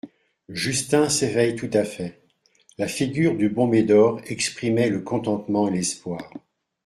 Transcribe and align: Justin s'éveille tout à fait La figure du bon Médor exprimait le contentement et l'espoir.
Justin 0.49 1.09
s'éveille 1.09 1.55
tout 1.55 1.69
à 1.73 1.83
fait 1.83 2.23
La 2.79 2.87
figure 2.87 3.35
du 3.35 3.49
bon 3.49 3.67
Médor 3.67 4.19
exprimait 4.25 4.89
le 4.89 5.01
contentement 5.01 5.67
et 5.67 5.73
l'espoir. 5.73 6.27